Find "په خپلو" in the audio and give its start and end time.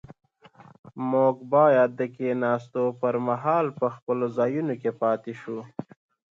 3.79-4.25